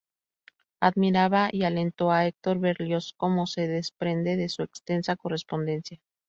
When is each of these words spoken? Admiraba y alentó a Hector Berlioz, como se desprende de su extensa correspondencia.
Admiraba 0.79 1.49
y 1.51 1.63
alentó 1.63 2.11
a 2.11 2.25
Hector 2.25 2.57
Berlioz, 2.57 3.13
como 3.17 3.45
se 3.45 3.67
desprende 3.67 4.35
de 4.35 4.49
su 4.49 4.63
extensa 4.63 5.15
correspondencia. 5.15 6.01